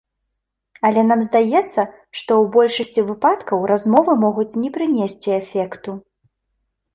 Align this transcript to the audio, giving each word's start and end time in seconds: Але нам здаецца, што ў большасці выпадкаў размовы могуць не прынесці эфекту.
Але 0.87 1.01
нам 1.09 1.19
здаецца, 1.27 1.81
што 2.21 2.31
ў 2.37 2.49
большасці 2.55 3.01
выпадкаў 3.11 3.67
размовы 3.73 4.17
могуць 4.25 4.59
не 4.63 4.69
прынесці 4.79 5.29
эфекту. 5.43 5.91